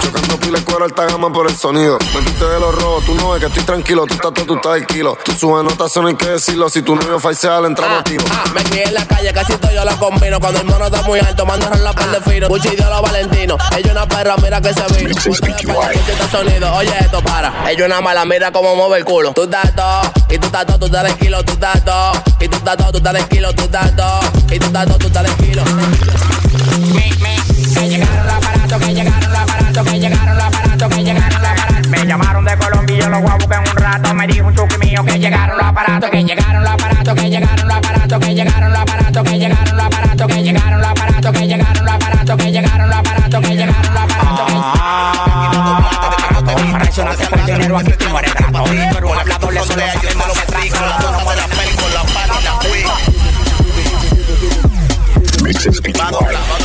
[0.00, 1.98] Chocando pila de cuero alta gama por el sonido.
[2.14, 4.06] Metiste de los robos, tú no ves que estoy tranquilo.
[4.06, 5.18] Tú estás todo, tú estás el kilo.
[5.24, 6.68] Tú subes notas, eso no hay que decirlo.
[6.68, 8.24] Si tu novio falsea, le entramos a tiro.
[8.30, 10.40] Ah, me crié en la calle, casi todo yo lo combino.
[10.40, 12.48] Cuando el mono está muy alto, mandaron la par de fino.
[12.48, 13.56] Gucci dio los Valentino.
[13.76, 15.14] Ella una perra, mira que se vino.
[15.18, 17.70] Este sonido, oye esto para.
[17.70, 19.32] Ella una mala, mira cómo mueve el culo.
[19.32, 22.12] Tú estás todo, y tú estás todo, tú estás de kilo, tú estás todo.
[22.40, 24.20] Y tú estás todo, tú estás de kilo, tú estás todo.
[24.50, 25.62] Y tú estás todo, tú estás de kilo.
[26.94, 27.36] Me, me,
[27.74, 28.17] que llegaron los
[28.78, 31.88] aparatos, que llegaron los aparatos, que llegaron los aparatos, que llegaron los aparatos.
[31.88, 34.14] Me llamaron de Colombia, yo los voy a buscar un rato.
[34.14, 37.68] Me dijo un chuki mío que llegaron los aparatos, que llegaron los aparatos, que llegaron
[37.68, 41.46] los aparatos, que llegaron los aparatos, que llegaron los aparatos, que llegaron los aparatos, que
[41.46, 44.28] llegaron los aparatos, que llegaron los aparatos, que llegaron los aparatos.
[46.64, 48.64] Impresionante por dinero aquí tengo el trato.
[48.64, 51.18] Pero el hablador solo hace más que trato.
[55.98, 56.57] Va a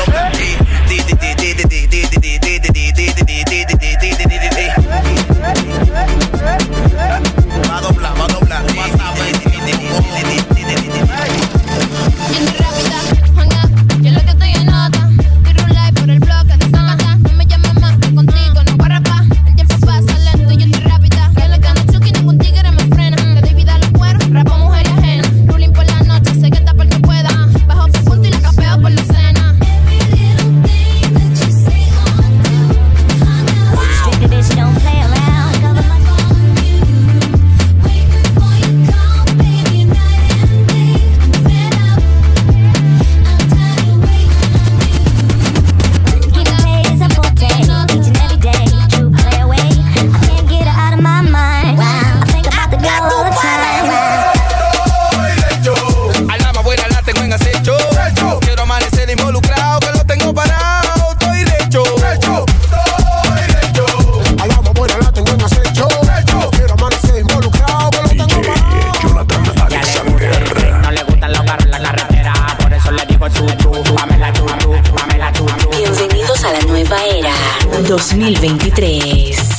[77.83, 79.53] 2023.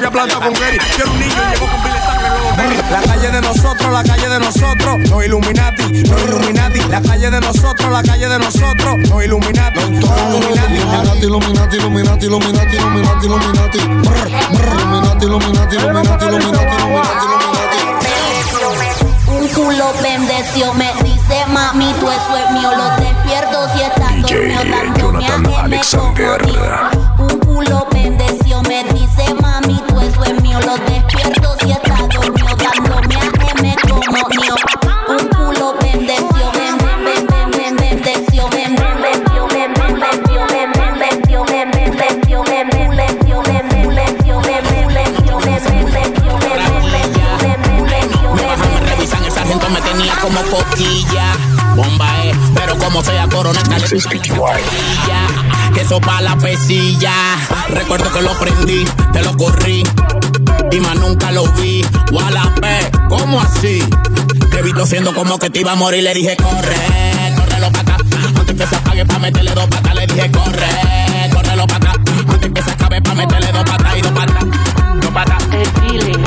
[0.00, 0.78] Se había plantado con Gary.
[0.94, 2.30] Quiero un niño y llegó con sangre.
[2.90, 6.80] La calle de nosotros, la calle de nosotros, los Illuminati, los Illuminati.
[6.88, 10.74] La calle de nosotros, la calle de nosotros, los Illuminati, Illuminati.
[11.22, 13.78] Illuminati, Illuminati, Illuminati, Illuminati, Illuminati, Illuminati.
[13.78, 17.50] Illuminati, Illuminati, Illuminati, Illuminati, Illuminati, Illuminati.
[19.28, 22.70] Un culo bendeció, me dice mami, tú eso es mío.
[22.76, 26.42] Lo despierto si está DJ dormido, Jonathan a Alexander.
[27.18, 27.99] Un culo bendeció,
[53.00, 53.86] como sea coronel, dale
[55.06, 57.12] ya, que sopa la pesilla.
[57.68, 59.82] Recuerdo que lo prendí, te lo corrí.
[60.70, 61.84] Y más nunca lo vi.
[62.12, 63.82] Wallapé, ¿cómo así?
[64.50, 66.02] Te vi tosiendo como que te iba a morir.
[66.04, 67.96] Le dije, corre, córrelo pa' acá.
[68.38, 69.94] Antes que se apague pa' meterle dos patas.
[69.94, 71.92] Le dije, corre, córrelo pa' acá.
[72.28, 74.44] Antes que se acabe pa' meterle dos patas y dos patas.
[75.00, 75.42] Dos patas.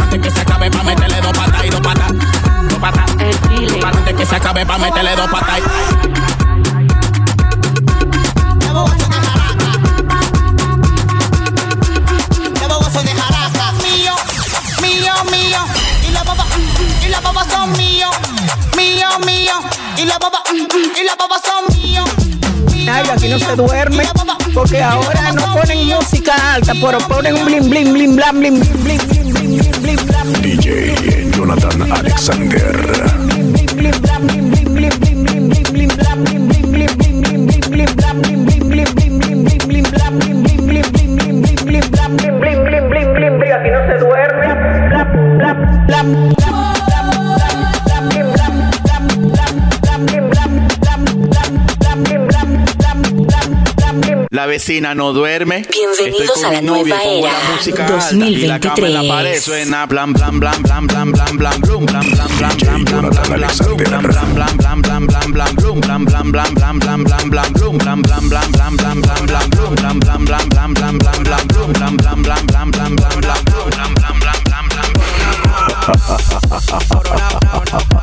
[0.02, 2.12] Antes que se acabe pa' meterle dos patas y dos patas.
[2.69, 3.12] Dos patas.
[3.84, 5.60] Antes que se acabe pa' meterle dos patas.
[5.60, 6.43] y- Mío, mío,
[19.19, 19.63] son.
[19.98, 22.10] Y la baba, y la baba son míos.
[22.89, 24.04] Ay, aquí no se duerme.
[24.54, 29.00] Porque ahora no ponen música alta, pero ponen un bling, bling, bling, bling, bling, bling,
[29.07, 30.80] bling, bling, bling, bling, bling, bling, bling,
[32.12, 32.60] bling,
[33.27, 33.43] bling,
[54.44, 55.66] La vecina no duerme.
[55.72, 57.31] Bienvenidos Estoy con a la mi novia nueva pongo era.
[57.31, 59.42] la música alta y la cama en la pared 2023.
[59.42, 63.56] suena blam blam blam blam blam blam blam blum blam blam blam blam blam blam
[63.80, 64.36] blam
[77.13, 78.03] blum blam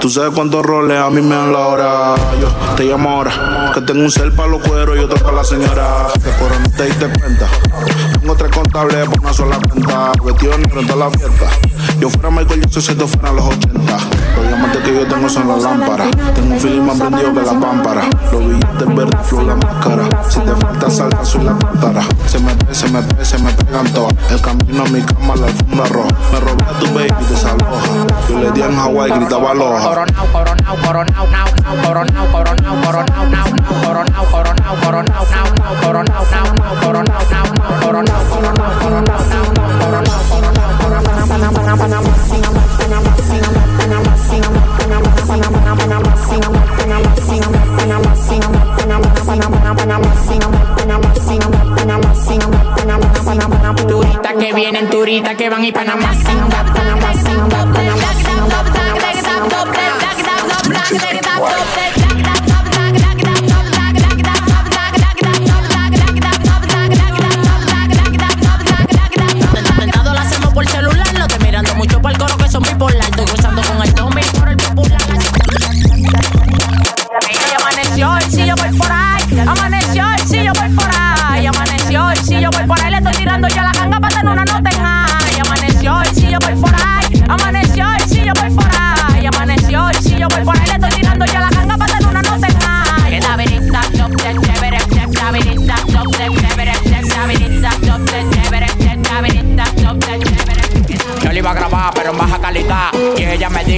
[0.00, 2.14] tú sabes cuántos roles a mí me dan la hora.
[2.40, 5.44] Yo te llamo ahora, que tengo un cel para los cueros y otro para la
[5.44, 6.08] señora.
[6.38, 7.46] Cora no te diste cuenta.
[8.20, 10.12] Tengo tres contables por una sola cuenta.
[10.24, 11.69] Vestido en toda la fiesta.
[11.98, 13.98] Yo fuera Michael Jackson si esto fuera los 80.
[14.36, 16.08] Los diamantes que yo tengo son las lámparas.
[16.34, 18.02] Tengo un feeling más prendido que la pámpara.
[18.32, 20.08] Los billetes verdes, flor la máscara.
[20.28, 22.02] Si te falta salsa, soy la tártara.
[22.26, 24.14] Se me pe, se me pe, se me pegan todas.
[24.30, 26.08] El camino a mi cama, la alfombra roja.
[26.32, 27.80] Me robé a tu baby, desaloja.
[28.28, 29.82] Yo le di en Hawái, gritaba aloha.
[29.82, 35.74] Coronao, coronao, coronao, nao, nao, coronao, coronao, coronao, nao, nao, coronao, coronao, coronao, nao, nao,
[35.82, 40.59] coronao, nao, nao, coronao, nao, nao, coronao, coronao, coronao, nao, nao, coronao,
[53.86, 56.12] Turistas que vienen, turistas que van y Panamá.
[56.12, 56.69] Intentado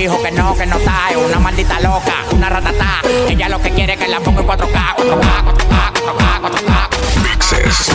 [0.02, 1.10] dijo que no, que no está.
[1.10, 3.00] Es una maldita loca, una ratata.
[3.28, 6.88] Ella lo que quiere es que la ponga en 4K, 4K, 4K, 4K, 4K.
[7.22, 7.92] Mixes.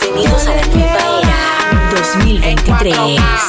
[0.00, 1.36] Bienvenidos a la nueva era
[1.90, 3.47] 2023.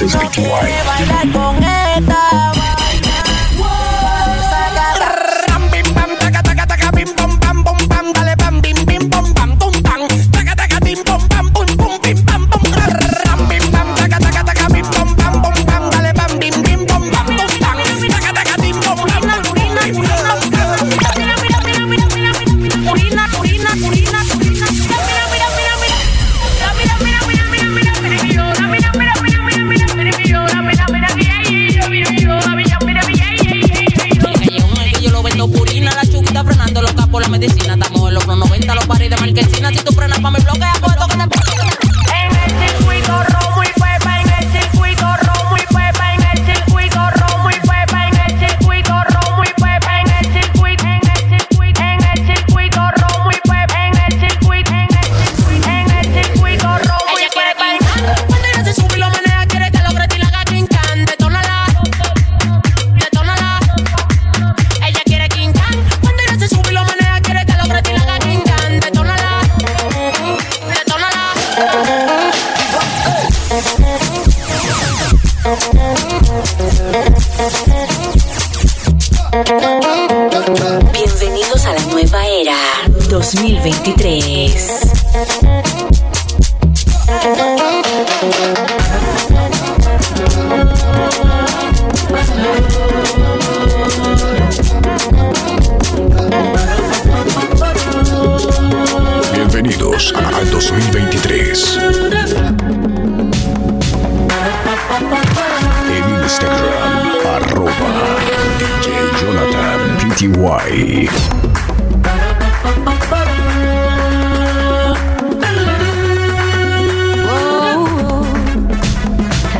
[0.00, 0.28] Mix es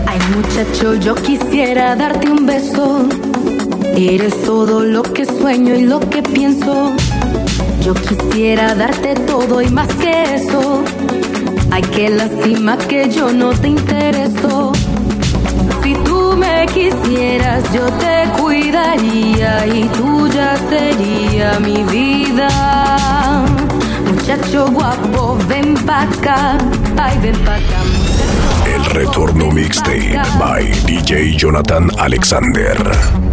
[0.07, 3.09] Ay muchacho, yo quisiera darte un beso.
[3.97, 6.93] Eres todo lo que sueño y lo que pienso.
[7.83, 10.85] Yo quisiera darte todo y más que eso.
[11.73, 14.73] Ay, qué lástima que yo no te intereso.
[16.75, 22.49] Quisieras, yo te cuidaría y tuya sería mi vida.
[24.07, 26.59] Muchacho guapo, ven pa' acá.
[26.97, 27.81] Ay, ven pa' acá.
[28.75, 33.28] El retorno mixtape by DJ Jonathan Alexander.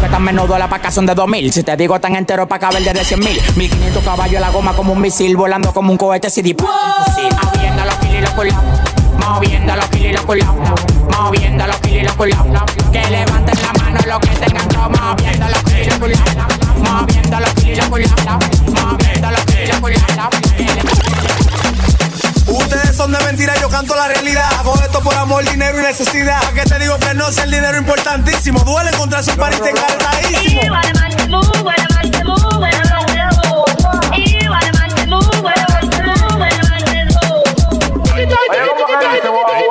[0.00, 1.52] Que tan menudo la paca son de 2000.
[1.52, 3.40] Si te digo tan entero pa' caber desde 100 mil.
[3.56, 5.36] 1500 caballos la goma como un misil.
[5.36, 6.56] Volando como un cohete fusil.
[6.56, 9.26] Moviendo los kilos y los.
[9.26, 10.89] Moviendo los kilos y los.
[11.10, 12.14] Moviendo los kilos
[12.92, 14.90] Que levanten la mano los que tengan todo.
[14.90, 15.98] Moviendo los kilos
[16.78, 19.80] Moviendo los kilos Moviendo los kilos
[22.46, 24.44] Ustedes son de mentira, yo canto la realidad.
[24.58, 26.42] Hago esto por amor, dinero y necesidad.
[26.44, 27.30] ¿A qué te digo que no?
[27.30, 28.60] Si el dinero importantísimo.
[28.64, 30.60] Duele encontrar su pariente encantadísimo.
[39.40, 39.69] Oye,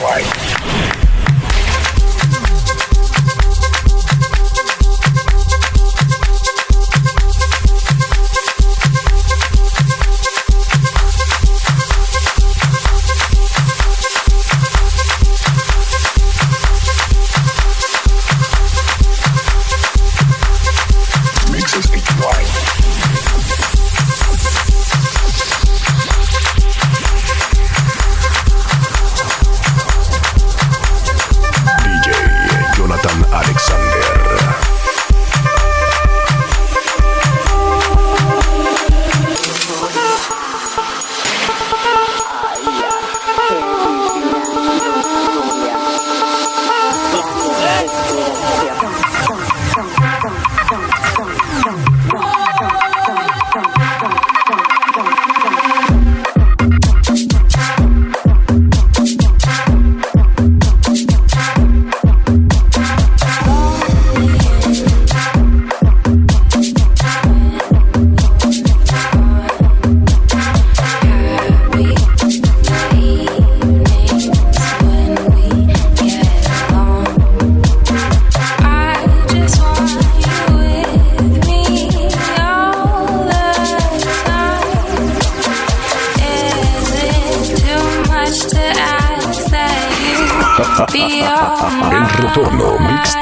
[0.00, 0.59] Network.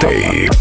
[0.01, 0.58] Mixtape.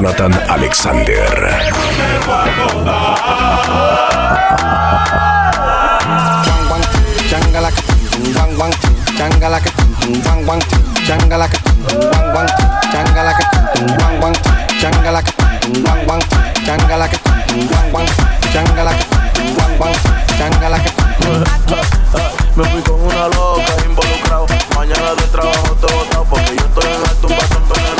[0.00, 1.60] Jonathan Alexander.
[22.56, 24.46] Me fui con una loca involucrado.
[24.76, 27.99] Mañana de trabajo te botado porque yo estoy en la tumba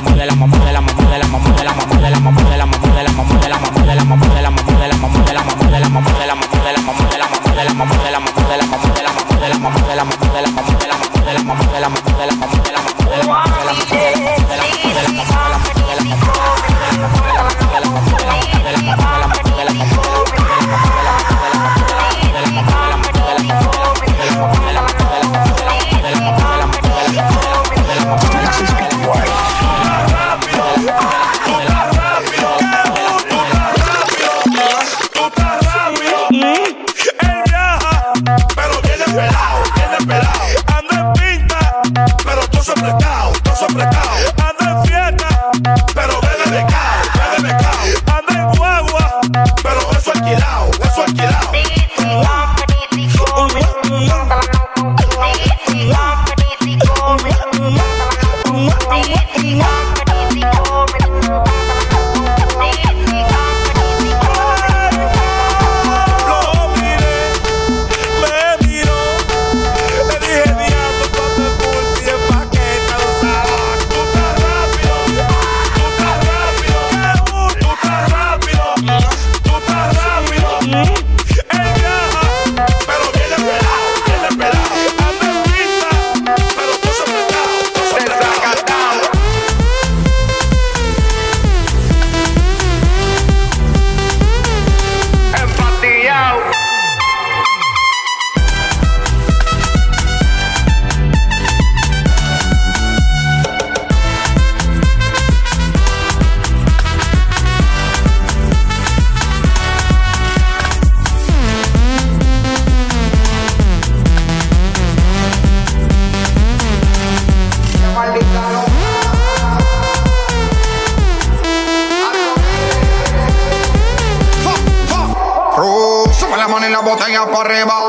[127.21, 127.80] apareba.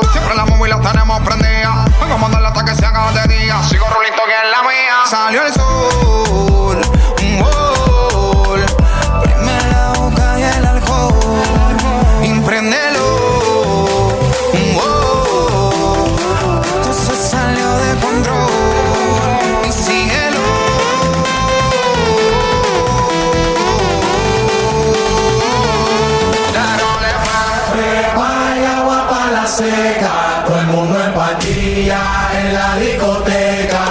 [29.53, 30.43] Seca.
[30.47, 32.01] Todo el mundo en patilla
[32.33, 33.85] en la discoteca.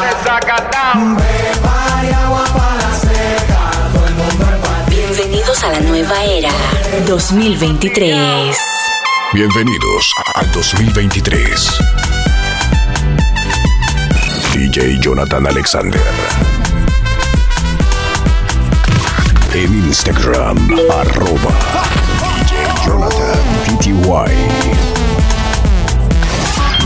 [0.92, 3.70] Prepara y agua para la seca.
[3.92, 5.07] Todo el mundo en patilla.
[5.07, 6.51] Bienvenidos a la nueva era
[7.07, 8.57] 2023.
[9.33, 11.79] Bienvenidos al 2023.
[14.55, 16.03] DJ Jonathan Alexander.
[19.55, 20.57] En Instagram,
[20.90, 21.53] arroba
[22.40, 23.38] DJ Jonathan
[23.79, 25.12] PTY.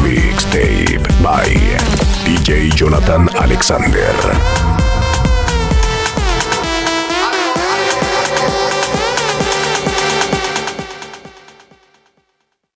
[0.02, 1.44] Mixtape by
[2.24, 4.56] DJ Jonathan Alexander.